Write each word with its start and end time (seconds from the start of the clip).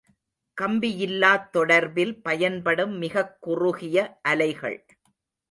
கம்பியிலாத் 0.61 1.49
தொடர்பில் 1.53 2.21
பயன்படும் 2.21 2.97
மிகக் 2.97 3.37
குறுகிய 3.41 4.19
அலைகள். 4.21 4.85